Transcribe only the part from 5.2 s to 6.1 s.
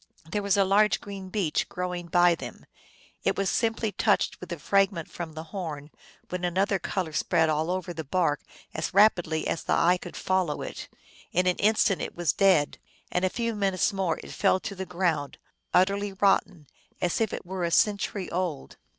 the horn